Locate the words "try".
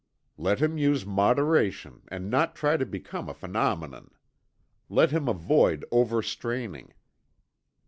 2.55-2.75